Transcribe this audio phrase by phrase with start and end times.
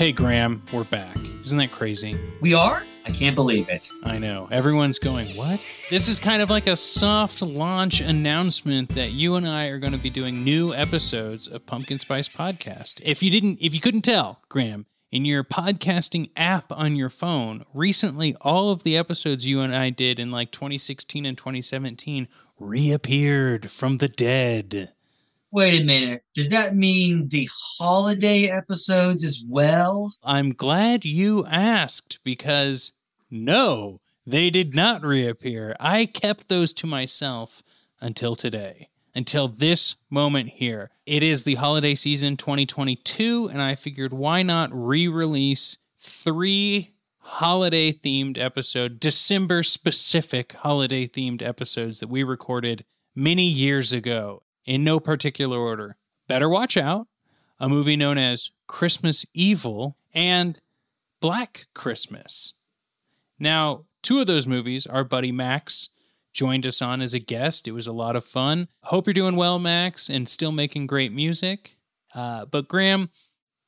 [0.00, 1.14] Hey, Graham, we're back.
[1.42, 2.16] Isn't that crazy?
[2.40, 2.84] We are?
[3.04, 3.92] I can't believe it.
[4.02, 4.48] I know.
[4.50, 5.62] Everyone's going, what?
[5.90, 9.92] This is kind of like a soft launch announcement that you and I are going
[9.92, 13.02] to be doing new episodes of Pumpkin Spice Podcast.
[13.04, 17.66] If you didn't, if you couldn't tell, Graham, in your podcasting app on your phone,
[17.74, 22.26] recently all of the episodes you and I did in like 2016 and 2017
[22.58, 24.94] reappeared from the dead.
[25.52, 26.22] Wait a minute.
[26.32, 30.14] Does that mean the holiday episodes as well?
[30.22, 32.92] I'm glad you asked because
[33.32, 35.74] no, they did not reappear.
[35.80, 37.64] I kept those to myself
[38.00, 40.92] until today, until this moment here.
[41.04, 47.90] It is the holiday season 2022, and I figured why not re release three holiday
[47.90, 52.84] themed episode, December specific holiday themed episodes that we recorded
[53.16, 55.96] many years ago in no particular order.
[56.28, 57.08] Better Watch Out,
[57.58, 60.60] a movie known as Christmas Evil, and
[61.20, 62.54] Black Christmas.
[63.38, 65.90] Now, two of those movies, our buddy Max
[66.32, 67.66] joined us on as a guest.
[67.66, 68.68] It was a lot of fun.
[68.84, 71.76] Hope you're doing well, Max, and still making great music.
[72.14, 73.10] Uh, but, Graham,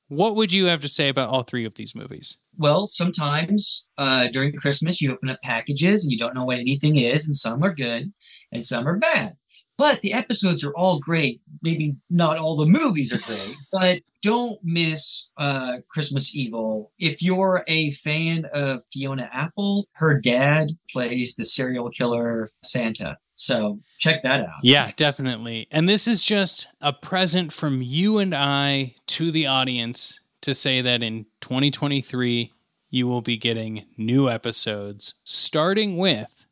[0.09, 2.37] what would you have to say about all three of these movies?
[2.59, 6.97] Well, sometimes uh, during Christmas, you open up packages and you don't know what anything
[6.97, 8.13] is, and some are good
[8.53, 9.37] and some are bad.
[9.83, 11.41] But the episodes are all great.
[11.61, 16.93] Maybe not all the movies are great, but don't miss uh, Christmas Evil.
[17.01, 23.19] If you're a fan of Fiona Apple, her dad plays the serial killer Santa.
[23.35, 24.61] So check that out.
[24.63, 25.67] Yeah, definitely.
[25.73, 30.81] And this is just a present from you and I to the audience to say
[30.81, 32.53] that in 2023,
[32.89, 36.47] you will be getting new episodes, starting with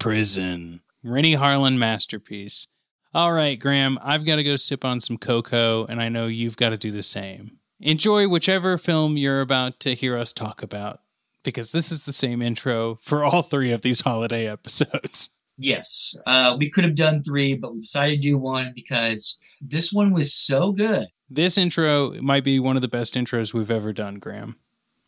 [0.00, 0.80] Prison.
[1.04, 2.66] Renny Harlin masterpiece.
[3.12, 6.56] All right, Graham, I've got to go sip on some cocoa, and I know you've
[6.56, 7.58] got to do the same.
[7.78, 11.00] Enjoy whichever film you're about to hear us talk about,
[11.42, 15.30] because this is the same intro for all three of these holiday episodes.
[15.58, 19.92] Yes, uh, we could have done three, but we decided to do one because this
[19.92, 21.06] one was so good.
[21.28, 24.56] This intro might be one of the best intros we've ever done, Graham.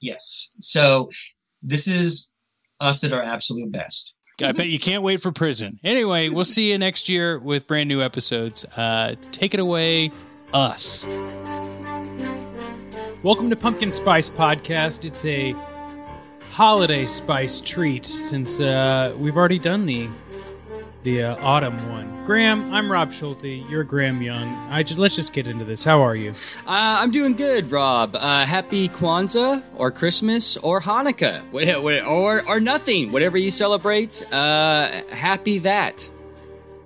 [0.01, 0.51] Yes.
[0.61, 1.11] So
[1.63, 2.33] this is
[2.81, 4.15] us at our absolute best.
[4.43, 5.81] I bet you can't wait for prison.
[5.83, 8.67] Anyway, we'll see you next year with brand new episodes.
[8.77, 10.11] Uh, take it away,
[10.53, 11.07] us.
[13.23, 15.07] Welcome to Pumpkin Spice Podcast.
[15.07, 15.55] It's a
[16.51, 20.07] holiday spice treat since uh, we've already done the
[21.07, 22.25] the uh, autumn one.
[22.27, 23.45] Graham, I'm Rob Schulte.
[23.45, 24.53] You're Graham Young.
[24.73, 25.85] I just let's just get into this.
[25.85, 26.31] How are you?
[26.67, 28.17] Uh, I'm doing good, Rob.
[28.17, 31.43] Uh, happy Kwanzaa or Christmas or Hanukkah
[32.05, 34.27] or or nothing, whatever you celebrate.
[34.33, 36.11] Uh, happy that.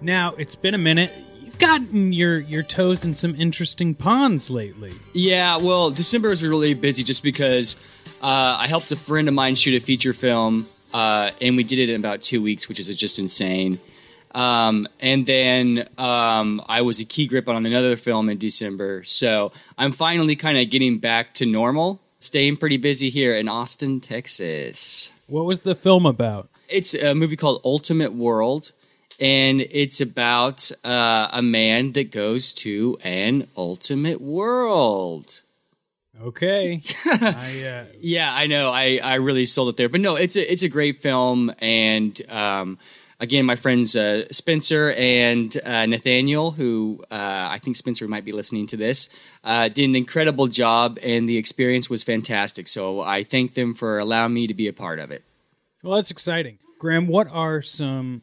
[0.03, 1.11] Now it's been a minute.
[1.41, 4.93] You've gotten your your toes in some interesting ponds lately.
[5.15, 7.77] Yeah, well, December was really busy just because
[8.21, 11.79] uh, I helped a friend of mine shoot a feature film, uh, and we did
[11.79, 13.79] it in about two weeks, which is just insane.
[14.33, 19.03] Um, and then um, I was a key grip on another film in December.
[19.05, 24.01] So I'm finally kind of getting back to normal, staying pretty busy here in Austin,
[24.01, 25.11] Texas.
[25.27, 26.49] What was the film about?
[26.69, 28.73] It's a movie called Ultimate World.
[29.19, 35.43] And it's about uh, a man that goes to an ultimate world.
[36.23, 36.81] Okay.
[37.07, 37.85] I, uh...
[38.01, 38.71] yeah, I know.
[38.71, 42.21] I, I really sold it there, but no, it's a it's a great film, and
[42.31, 42.79] um,
[43.21, 48.33] again, my friends uh, Spencer and uh, Nathaniel, who uh, I think Spencer might be
[48.33, 49.09] listening to this,
[49.45, 52.67] uh, did an incredible job, and the experience was fantastic.
[52.67, 55.23] So I thank them for allowing me to be a part of it.
[55.83, 56.59] Well, that's exciting.
[56.79, 58.23] Graham, what are some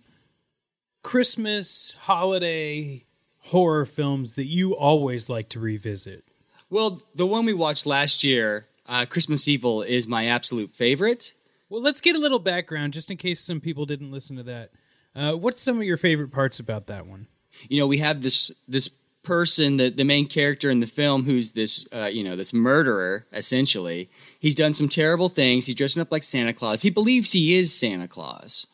[1.03, 3.05] Christmas holiday
[3.39, 6.23] horror films that you always like to revisit?
[6.69, 11.33] Well, the one we watched last year, uh, Christmas Evil, is my absolute favorite.
[11.69, 14.71] Well, let's get a little background just in case some people didn't listen to that.
[15.17, 17.25] Uh, what's some of your favorite parts about that one?
[17.67, 18.87] You know, we have this this
[19.23, 23.25] person, the the main character in the film, who's this uh, you know this murderer.
[23.33, 25.65] Essentially, he's done some terrible things.
[25.65, 26.83] He's dressing up like Santa Claus.
[26.83, 28.67] He believes he is Santa Claus,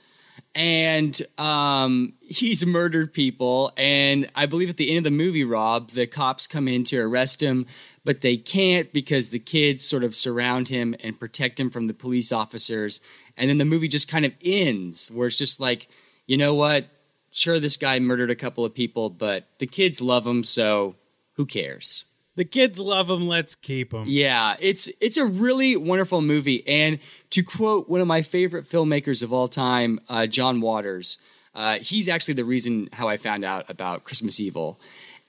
[0.54, 3.72] and um, he's murdered people.
[3.78, 7.00] And I believe at the end of the movie, Rob, the cops come in to
[7.00, 7.68] arrest him,
[8.04, 11.94] but they can't because the kids sort of surround him and protect him from the
[11.94, 13.00] police officers.
[13.38, 15.88] And then the movie just kind of ends, where it's just like
[16.26, 16.88] you know what?
[17.32, 20.96] Sure, this guy murdered a couple of people, but the kids love him, so
[21.36, 22.06] who cares?
[22.36, 23.28] The kids love him.
[23.28, 24.06] Let's keep him.
[24.08, 26.68] Yeah, it's it's a really wonderful movie.
[26.68, 27.00] And
[27.32, 31.20] to quote one of my favorite filmmakers of all time, uh, John Waters,
[31.54, 34.80] uh, he's actually the reason how I found out about Christmas Evil.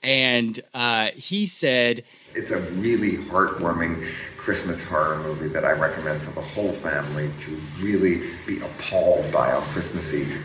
[0.01, 2.03] And uh, he said,
[2.33, 4.07] "It's a really heartwarming
[4.37, 9.51] Christmas horror movie that I recommend for the whole family to really be appalled by
[9.51, 10.43] on Christmas Eve.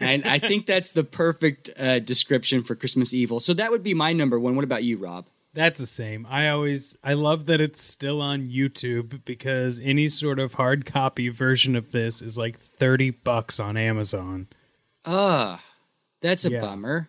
[0.00, 3.40] And I think that's the perfect uh, description for Christmas Evil.
[3.40, 4.54] So that would be my number one.
[4.56, 5.26] What about you, Rob?
[5.54, 6.26] That's the same.
[6.30, 11.30] I always I love that it's still on YouTube because any sort of hard copy
[11.30, 14.46] version of this is like 30 bucks on Amazon.
[15.04, 15.62] Ah,
[16.20, 16.60] that's a Yeah.
[16.60, 17.08] bummer.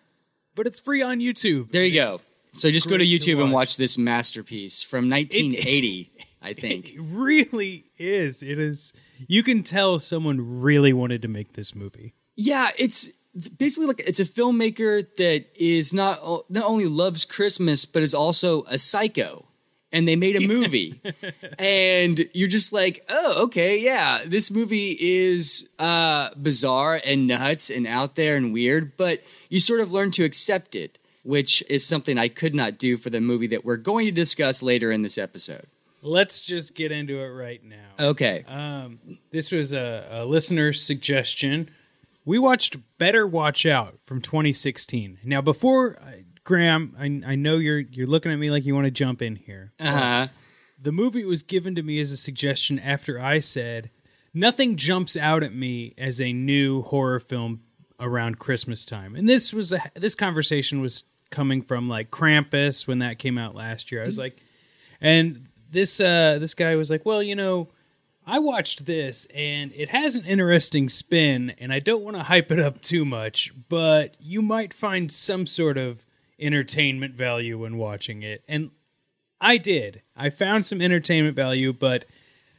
[0.56, 1.70] But it's free on YouTube.
[1.70, 2.18] There you go.
[2.52, 3.68] So just go to great to YouTube and watch.
[3.70, 6.10] watch this masterpiece from 1980,
[6.42, 6.94] I think.
[6.94, 8.42] It really is.
[8.42, 8.92] It is
[9.28, 12.14] you can tell someone really wanted to make this movie.
[12.42, 13.10] Yeah, it's
[13.58, 18.64] basically like it's a filmmaker that is not not only loves Christmas but is also
[18.64, 19.44] a psycho.
[19.92, 21.02] And they made a movie.
[21.58, 27.86] and you're just like, "Oh, okay, yeah, this movie is uh bizarre and nuts and
[27.86, 32.16] out there and weird, but you sort of learn to accept it." Which is something
[32.16, 35.18] I could not do for the movie that we're going to discuss later in this
[35.18, 35.66] episode.
[36.02, 37.90] Let's just get into it right now.
[37.98, 38.44] Okay.
[38.48, 38.98] Um,
[39.30, 41.68] this was a, a listener suggestion.
[42.30, 45.18] We watched Better Watch Out from 2016.
[45.24, 46.12] Now, before uh,
[46.44, 49.34] Graham, I, I know you're you're looking at me like you want to jump in
[49.34, 49.72] here.
[49.80, 50.26] Uh huh.
[50.80, 53.90] The movie was given to me as a suggestion after I said
[54.32, 57.62] nothing jumps out at me as a new horror film
[57.98, 59.16] around Christmas time.
[59.16, 63.56] And this was a this conversation was coming from like Krampus when that came out
[63.56, 64.04] last year.
[64.04, 64.36] I was like
[65.00, 67.70] and this uh this guy was like, "Well, you know,
[68.30, 72.52] I watched this and it has an interesting spin and I don't want to hype
[72.52, 76.04] it up too much, but you might find some sort of
[76.38, 78.70] entertainment value when watching it." And
[79.40, 80.02] I did.
[80.16, 82.04] I found some entertainment value, but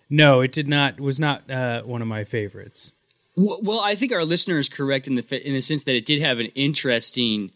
[0.09, 2.91] no, it did not was not uh, one of my favorites.
[3.37, 6.21] Well, I think our listener is correct in the in the sense that it did
[6.21, 7.51] have an interesting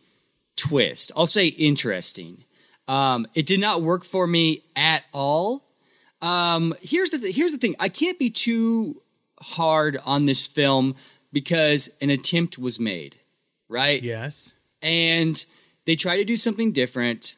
[0.56, 1.12] twist.
[1.17, 2.45] I'll say interesting.
[2.88, 5.64] Um, it did not work for me at all.
[6.25, 7.75] Um, here's the th- here's the thing.
[7.80, 9.01] I can't be too
[9.42, 10.95] hard on this film
[11.31, 13.18] because an attempt was made,
[13.69, 14.01] right?
[14.01, 14.56] Yes.
[14.81, 15.45] and
[15.86, 17.36] they tried to do something different.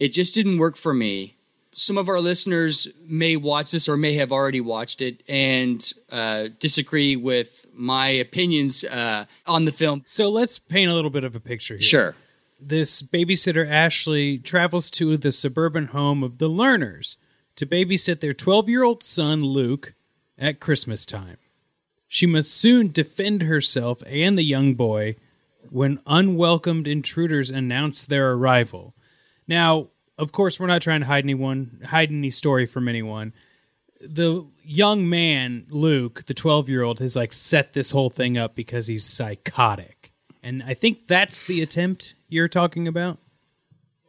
[0.00, 1.36] It just didn't work for me.
[1.72, 6.48] Some of our listeners may watch this or may have already watched it and uh,
[6.58, 10.02] disagree with my opinions uh, on the film.
[10.04, 11.80] So let's paint a little bit of a picture here.
[11.82, 12.14] Sure.
[12.58, 17.16] this babysitter Ashley travels to the suburban home of the Lerners
[17.56, 19.94] to babysit their 12 year old son Luke
[20.38, 21.38] at Christmas time.
[22.08, 25.16] She must soon defend herself and the young boy
[25.70, 28.94] when unwelcomed intruders announce their arrival.
[29.48, 29.88] Now,
[30.18, 33.32] of course, we're not trying to hide anyone, hide any story from anyone.
[34.00, 38.54] The young man, Luke, the 12 year old, has like set this whole thing up
[38.54, 40.12] because he's psychotic.
[40.42, 43.18] And I think that's the attempt you're talking about.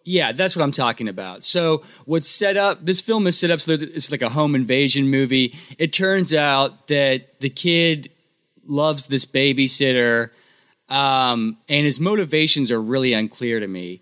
[0.10, 1.44] Yeah, that's what I'm talking about.
[1.44, 4.56] So, what's set up, this film is set up so that it's like a home
[4.56, 5.54] invasion movie.
[5.78, 8.10] It turns out that the kid
[8.66, 10.30] loves this babysitter,
[10.88, 14.00] um, and his motivations are really unclear to me.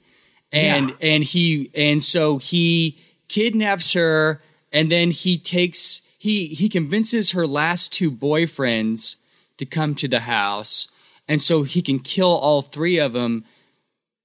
[0.51, 0.95] And Yeah.
[1.01, 7.47] and he and so he kidnaps her, and then he takes he he convinces her
[7.47, 9.15] last two boyfriends
[9.57, 10.87] to come to the house,
[11.27, 13.43] and so he can kill all three of them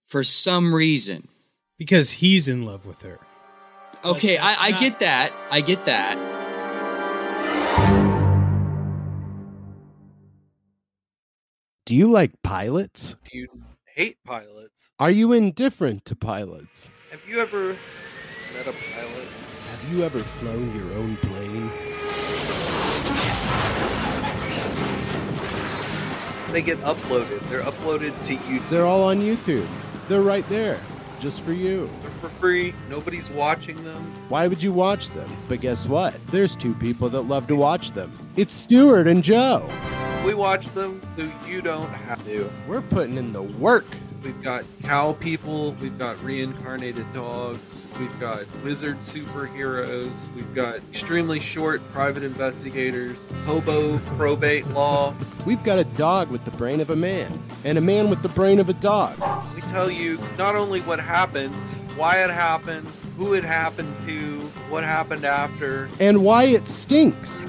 [0.07, 1.29] for some reason.
[1.81, 3.19] Because he's in love with her.
[4.05, 5.33] Okay, that's I, I not- get that.
[5.51, 6.19] I get that.
[11.87, 13.17] Do you like pilots?
[13.31, 13.49] Do you
[13.97, 14.93] hate pilots?
[14.99, 16.89] Are you indifferent to pilots?
[17.11, 17.77] Have you ever
[18.55, 19.29] met a pilot?
[19.71, 21.71] Have you ever flown your own plane?
[26.53, 27.49] They get uploaded.
[27.49, 28.69] They're uploaded to YouTube.
[28.69, 29.67] They're all on YouTube.
[30.09, 30.79] They're right there,
[31.21, 31.89] just for you.
[32.03, 32.75] They're for free.
[32.89, 34.03] Nobody's watching them.
[34.29, 35.31] Why would you watch them?
[35.49, 36.15] But guess what?
[36.33, 38.17] There's two people that love to watch them.
[38.37, 39.69] It's Stuart and Joe.
[40.25, 42.51] We watch them so you don't have to.
[42.67, 43.87] We're putting in the work.
[44.23, 45.73] We've got cow people.
[45.81, 47.87] We've got reincarnated dogs.
[47.99, 50.33] We've got wizard superheroes.
[50.35, 53.27] We've got extremely short private investigators.
[53.47, 55.15] Hobo probate law.
[55.47, 58.29] We've got a dog with the brain of a man, and a man with the
[58.29, 59.17] brain of a dog.
[59.55, 62.87] We tell you not only what happens, why it happened,
[63.17, 65.89] who it happened to, what happened after.
[65.99, 67.43] And why it stinks.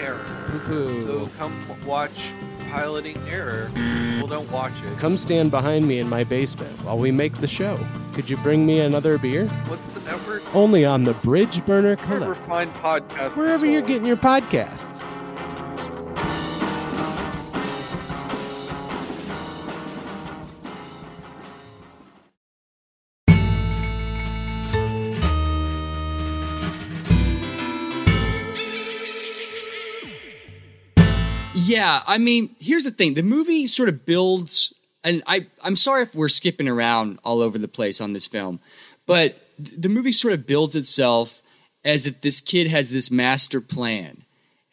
[0.00, 0.18] Error.
[0.48, 0.98] Poo-poo.
[0.98, 1.54] So come
[1.86, 2.34] watch
[2.70, 3.70] Piloting Error.
[3.74, 4.98] Well, don't watch it.
[4.98, 7.78] Come stand behind me in my basement while we make the show.
[8.14, 9.48] Could you bring me another beer?
[9.66, 10.42] What's the network?
[10.54, 12.48] Only on the Bridge Burner Collective.
[12.84, 15.02] are Wherever you're getting your podcasts.
[31.80, 36.02] Yeah, I mean, here's the thing: the movie sort of builds, and I I'm sorry
[36.02, 38.60] if we're skipping around all over the place on this film,
[39.06, 41.42] but the movie sort of builds itself
[41.82, 44.24] as that this kid has this master plan,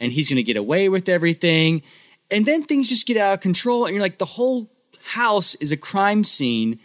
[0.02, 1.82] and he's going to get away with everything,
[2.30, 4.70] and then things just get out of control, and you're like, the whole
[5.04, 6.78] house is a crime scene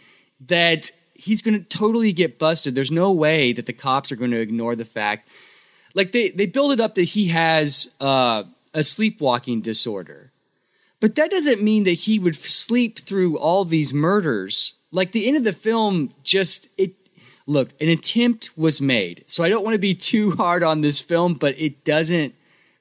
[0.47, 2.75] that he's going to totally get busted.
[2.75, 5.27] There's no way that the cops are going to ignore the fact
[5.93, 10.31] like they they build it up that he has uh, a sleepwalking disorder,
[10.99, 14.75] but that doesn't mean that he would sleep through all these murders.
[14.91, 16.93] Like the end of the film, just it.
[17.45, 21.01] Look, an attempt was made, so I don't want to be too hard on this
[21.01, 22.33] film, but it doesn't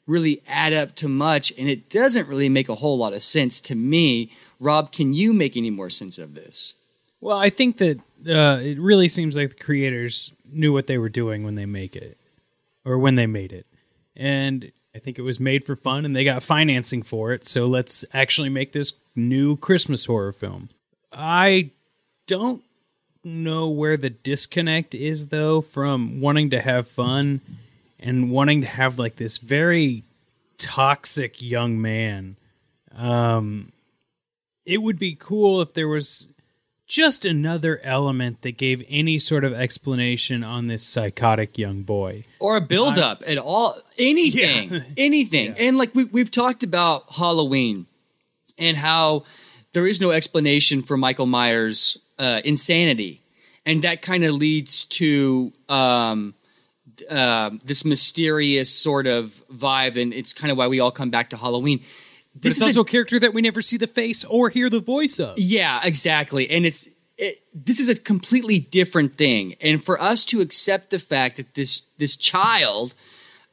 [0.06, 3.61] really add up to much, and it doesn't really make a whole lot of sense
[3.62, 4.30] to me.
[4.61, 6.75] Rob, can you make any more sense of this?
[7.20, 11.08] Well, I think that uh, it really seems like the creators knew what they were
[11.08, 12.16] doing when they make it,
[12.84, 13.66] or when they made it,
[14.14, 17.46] and I think it was made for fun, and they got financing for it.
[17.46, 20.68] So let's actually make this new Christmas horror film.
[21.12, 21.70] I
[22.26, 22.62] don't
[23.25, 27.40] know where the disconnect is though from wanting to have fun
[28.00, 30.02] and wanting to have like this very
[30.58, 32.37] toxic young man.
[32.94, 33.72] Um,
[34.66, 36.28] it would be cool if there was
[36.92, 42.22] just another element that gave any sort of explanation on this psychotic young boy.
[42.38, 44.80] or a build up at all anything Yeah.
[44.99, 47.87] anything and like we, we've talked about halloween
[48.58, 49.25] and how
[49.72, 53.22] there is no explanation for michael myers uh, insanity
[53.64, 56.34] and that kind of leads to um,
[57.08, 61.30] uh, this mysterious sort of vibe and it's kind of why we all come back
[61.30, 61.80] to halloween
[62.34, 64.80] this is also a a character that we never see the face or hear the
[64.80, 65.38] voice of.
[65.38, 66.50] yeah, exactly.
[66.50, 69.54] And it's it, this is a completely different thing.
[69.60, 72.94] And for us to accept the fact that this this child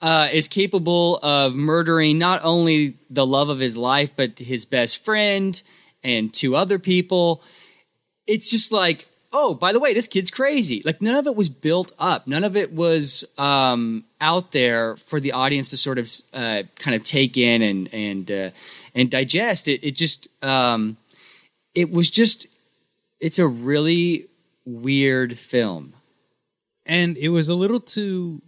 [0.01, 5.03] uh, is capable of murdering not only the love of his life but his best
[5.03, 5.61] friend
[6.03, 7.43] and two other people,
[8.25, 10.81] it's just like, oh, by the way, this kid's crazy.
[10.85, 12.27] Like none of it was built up.
[12.27, 16.95] None of it was um, out there for the audience to sort of uh, kind
[16.95, 18.49] of take in and and uh,
[18.95, 19.67] and digest.
[19.67, 20.97] It it just um,
[21.75, 22.47] it was just
[23.19, 24.25] it's a really
[24.65, 25.93] weird film.
[26.85, 28.41] and it was a little too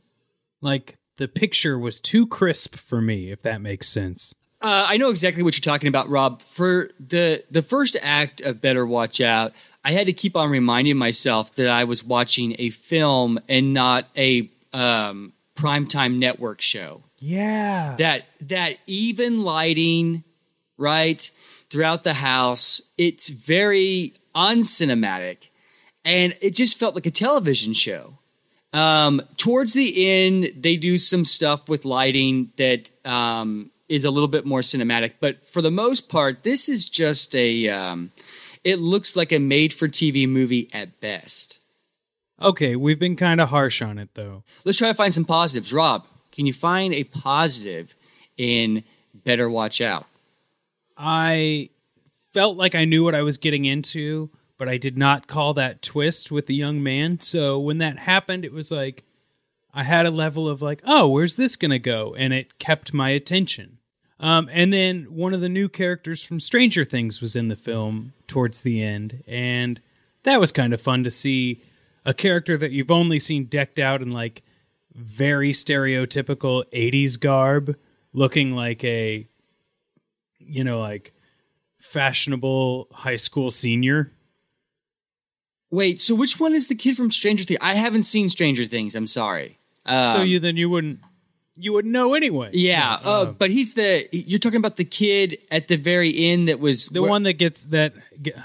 [0.62, 5.10] like the picture was too crisp for me if that makes sense Uh, I know
[5.10, 6.42] exactly what you're talking about, Rob.
[6.44, 10.98] For the the first act of Better Watch Out, I had to keep on reminding
[10.98, 17.04] myself that I was watching a film and not a um, primetime network show.
[17.20, 20.24] yeah That that even lighting,
[20.78, 21.30] right
[21.70, 25.50] throughout the house, it's very uncinematic,
[26.04, 28.18] and it just felt like a television show.
[28.74, 34.28] Um, towards the end, they do some stuff with lighting that um, is a little
[34.30, 37.70] bit more cinematic, but for the most part, this is just a.
[37.70, 38.12] Um,
[38.64, 41.61] it looks like a made-for-TV movie at best.
[42.42, 45.72] Okay we've been kind of harsh on it though Let's try to find some positives.
[45.74, 47.96] Rob, can you find a positive
[48.38, 48.84] in
[49.14, 50.06] Better Watch Out?
[50.98, 51.70] i
[52.34, 55.82] felt like i knew what i was getting into but i did not call that
[55.82, 59.04] twist with the young man so when that happened it was like
[59.74, 63.10] i had a level of like oh where's this gonna go and it kept my
[63.10, 63.78] attention
[64.20, 68.14] Um, and then one of the new characters from Stranger Things was in the film
[68.28, 69.82] towards the end, and
[70.24, 71.64] that was kind of fun to see
[72.06, 74.42] a character that you've only seen decked out in like
[74.94, 77.76] very stereotypical 80s garb,
[78.14, 79.28] looking like a,
[80.40, 81.14] you know, like
[81.80, 84.12] fashionable high school senior.
[85.70, 87.60] Wait, so which one is the kid from Stranger Things?
[87.62, 88.94] I haven't seen Stranger Things.
[88.94, 89.58] I'm sorry.
[89.86, 91.00] Um, so you then you wouldn't
[91.56, 92.50] you wouldn't know anyway.
[92.54, 94.08] yeah, uh, but he's the.
[94.12, 97.34] You're talking about the kid at the very end that was the where- one that
[97.34, 97.94] gets that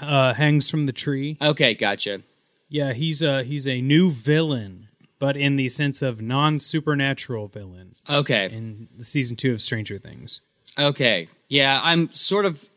[0.01, 1.37] uh, hangs from the tree.
[1.41, 2.21] Okay, gotcha.
[2.69, 4.87] Yeah, he's a he's a new villain,
[5.19, 9.97] but in the sense of non supernatural villain Okay, in the season two of Stranger
[9.97, 10.41] Things.
[10.77, 11.79] okay, yeah.
[11.83, 12.69] I'm sort of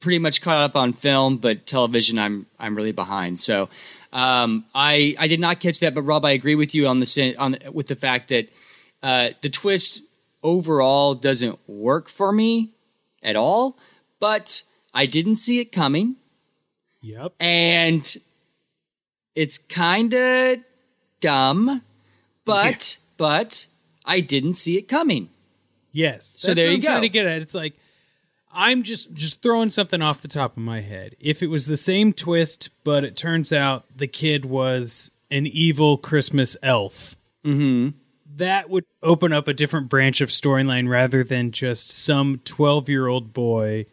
[0.00, 3.40] pretty much caught up on film, but television, I'm I'm really behind.
[3.40, 3.68] So,
[4.12, 7.34] um, I I did not catch that, but Rob, I agree with you on the
[7.38, 8.48] on the, with the fact that
[9.02, 10.02] uh, the twist
[10.42, 12.72] overall doesn't work for me
[13.22, 13.78] at all.
[14.20, 14.62] But
[14.92, 16.16] I didn't see it coming.
[17.02, 17.32] Yep.
[17.40, 18.16] and
[19.34, 20.58] it's kind of
[21.20, 21.82] dumb,
[22.44, 23.66] but but
[24.04, 25.30] I didn't see it coming.
[25.92, 26.34] Yes.
[26.38, 27.02] So there you I'm trying go.
[27.02, 27.40] to get at.
[27.42, 27.74] It's like
[28.52, 31.16] I'm just just throwing something off the top of my head.
[31.20, 35.96] If it was the same twist, but it turns out the kid was an evil
[35.98, 37.96] Christmas elf, Mm-hmm.
[38.36, 43.06] that would open up a different branch of storyline rather than just some 12 year
[43.06, 43.84] old boy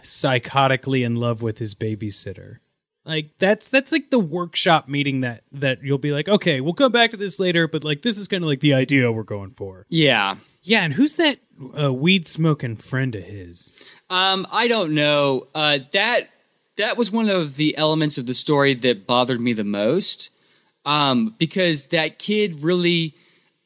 [0.00, 2.58] psychotically in love with his babysitter.
[3.04, 6.92] Like that's that's like the workshop meeting that that you'll be like, okay, we'll come
[6.92, 9.50] back to this later, but like this is kind of like the idea we're going
[9.50, 9.86] for.
[9.88, 10.36] Yeah.
[10.62, 11.38] Yeah, and who's that
[11.80, 13.90] uh, weed smoking friend of his?
[14.08, 15.48] Um, I don't know.
[15.54, 16.30] Uh, that
[16.76, 20.30] that was one of the elements of the story that bothered me the most,
[20.84, 23.14] um, because that kid really.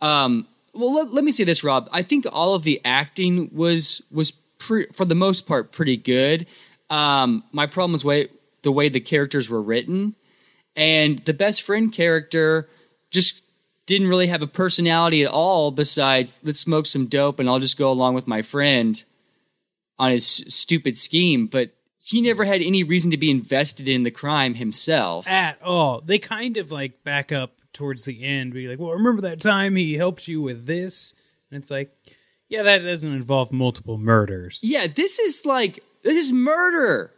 [0.00, 1.88] Um, well, let, let me say this, Rob.
[1.92, 6.46] I think all of the acting was was pre- for the most part pretty good.
[6.88, 8.28] Um, my problem was way
[8.66, 10.16] the way the characters were written,
[10.74, 12.68] and the best friend character
[13.12, 13.44] just
[13.86, 15.70] didn't really have a personality at all.
[15.70, 19.02] Besides, let's smoke some dope and I'll just go along with my friend
[20.00, 24.10] on his stupid scheme, but he never had any reason to be invested in the
[24.10, 25.28] crime himself.
[25.28, 26.00] At all.
[26.00, 29.76] They kind of like back up towards the end, be like, well, remember that time
[29.76, 31.14] he helped you with this?
[31.52, 31.94] And it's like,
[32.48, 34.60] yeah, that doesn't involve multiple murders.
[34.64, 37.12] Yeah, this is like this is murder.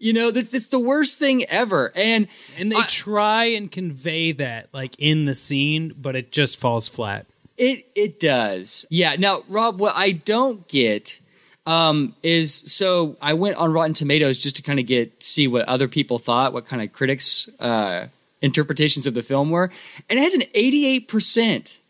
[0.00, 1.92] You know, that's that's the worst thing ever.
[1.94, 2.26] And
[2.58, 6.88] And they I- try and convey that like in the scene, but it just falls
[6.88, 7.26] flat.
[7.58, 8.86] It it does.
[8.88, 9.16] Yeah.
[9.18, 11.20] Now, Rob, what I don't get
[11.66, 15.68] um, is so I went on Rotten Tomatoes just to kind of get see what
[15.68, 18.06] other people thought, what kind of critics' uh,
[18.40, 19.70] interpretations of the film were,
[20.08, 21.80] and it has an eighty-eight percent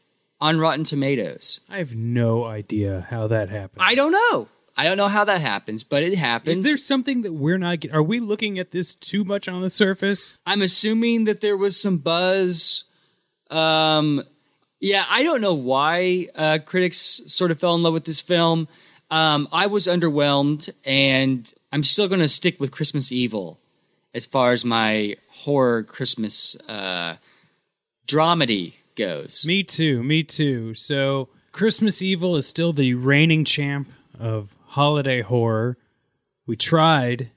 [0.41, 1.61] on Rotten Tomatoes.
[1.71, 3.81] I have no idea how that happened.
[3.81, 4.49] I don't know.
[4.77, 6.59] I don't know how that happens, but it happens.
[6.59, 9.61] Is there something that we're not get- Are we looking at this too much on
[9.63, 10.39] the surface?
[10.47, 12.85] I'm assuming that there was some buzz.
[13.51, 14.23] Um,
[14.81, 18.69] yeah, I don't know why uh, critics sort of fell in love with this film.
[19.11, 23.59] Um, I was underwhelmed, and I'm still going to stick with Christmas Evil
[24.15, 27.17] as far as my horror Christmas uh,
[28.07, 29.45] dramedy goes.
[29.47, 30.03] Me too.
[30.03, 30.75] Me too.
[30.75, 35.77] So Christmas Evil is still the reigning champ of holiday horror.
[36.47, 37.31] We tried.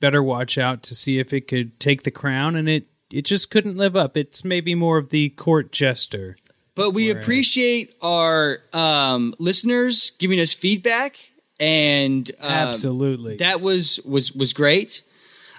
[0.00, 3.50] Better watch out to see if it could take the crown, and it it just
[3.50, 4.16] couldn't live up.
[4.16, 6.36] It's maybe more of the court jester.
[6.74, 13.36] But we appreciate our um, listeners giving us feedback, and um, Absolutely.
[13.38, 15.02] that was was was great.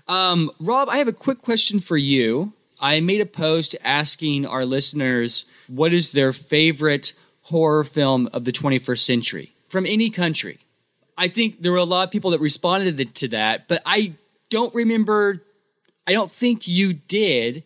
[0.07, 2.53] Um, Rob, I have a quick question for you.
[2.79, 7.13] I made a post asking our listeners what is their favorite
[7.43, 10.59] horror film of the 21st century from any country.
[11.19, 14.13] I think there were a lot of people that responded to that, but I
[14.49, 15.43] don't remember.
[16.07, 17.63] I don't think you did.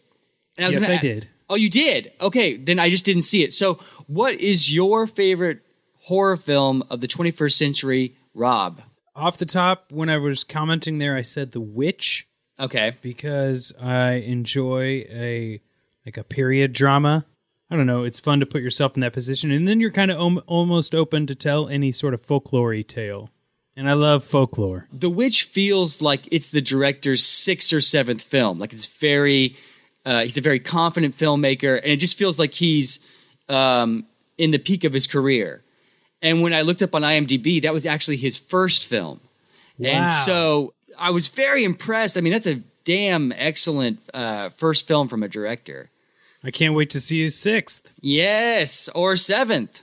[0.58, 1.28] And Yes, gonna I did.
[1.50, 2.12] Oh, you did?
[2.20, 3.54] Okay, then I just didn't see it.
[3.54, 3.76] So,
[4.08, 5.60] what is your favorite
[6.02, 8.82] horror film of the 21st century, Rob?
[9.16, 12.28] Off the top, when I was commenting there, I said The Witch
[12.60, 12.94] Okay.
[13.02, 15.62] because I enjoy a
[16.06, 17.26] like a period drama.
[17.70, 18.04] I don't know.
[18.04, 20.94] It's fun to put yourself in that position, and then you're kind of om- almost
[20.94, 23.30] open to tell any sort of folklore tale.
[23.76, 24.88] And I love folklore.
[24.94, 28.60] The Witch feels like it's the director's sixth or seventh film.
[28.60, 29.56] Like it's very,
[30.06, 33.00] uh, he's a very confident filmmaker, and it just feels like he's
[33.50, 34.06] um,
[34.38, 35.64] in the peak of his career.
[36.22, 39.20] And when I looked up on IMDb, that was actually his first film.
[39.78, 39.90] Wow.
[39.90, 42.18] And so I was very impressed.
[42.18, 45.90] I mean, that's a damn excellent uh, first film from a director.
[46.44, 47.94] I can't wait to see his sixth.
[48.02, 49.82] Yes, or seventh.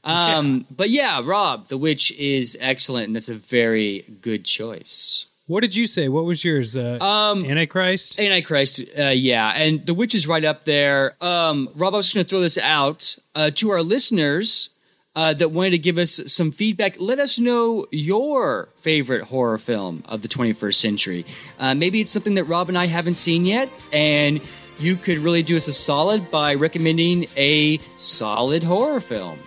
[0.04, 5.26] Um, But yeah, Rob, The Witch is excellent, and that's a very good choice.
[5.46, 6.08] What did you say?
[6.08, 6.76] What was yours?
[6.76, 8.20] Uh, Um, Antichrist.
[8.20, 11.16] Antichrist, uh, yeah, and The Witch is right up there.
[11.22, 14.68] Um, Rob, I was just going to throw this out uh, to our listeners
[15.16, 16.96] uh, that wanted to give us some feedback.
[17.00, 21.24] Let us know your favorite horror film of the 21st century.
[21.58, 24.40] Uh, maybe it's something that Rob and I haven't seen yet, and
[24.78, 29.38] you could really do us a solid by recommending a solid horror film.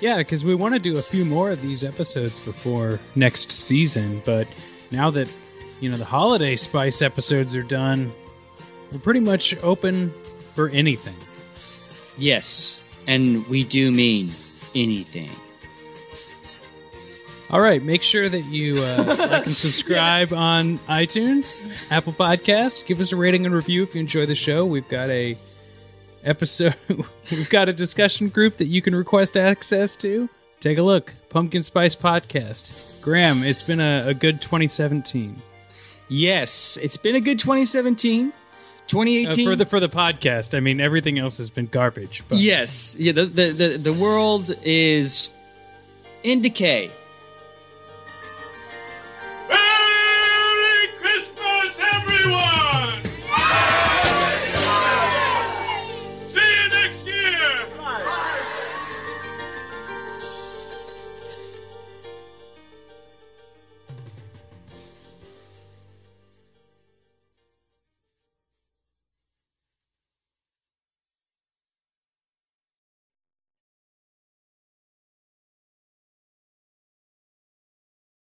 [0.00, 4.22] Yeah, because we want to do a few more of these episodes before next season.
[4.24, 4.48] But
[4.90, 5.34] now that
[5.80, 8.12] you know the holiday spice episodes are done,
[8.92, 10.10] we're pretty much open
[10.54, 11.16] for anything.
[12.18, 14.30] Yes, and we do mean
[14.74, 15.30] anything.
[17.50, 22.86] All right, make sure that you uh, like and subscribe on iTunes, Apple Podcasts.
[22.86, 24.64] Give us a rating and review if you enjoy the show.
[24.64, 25.36] We've got a
[26.24, 26.74] episode.
[27.30, 30.28] We've got a discussion group that you can request access to.
[30.60, 33.02] Take a look, Pumpkin Spice Podcast.
[33.02, 35.40] Graham, it's been a, a good 2017
[36.10, 38.28] Yes, it's been a good 2017.
[38.28, 38.32] uh,
[38.88, 40.56] 2018 for the for the podcast.
[40.56, 42.24] I mean, everything else has been garbage.
[42.28, 43.12] But Yes, yeah.
[43.12, 45.30] The, the the the world is
[46.24, 46.90] in decay.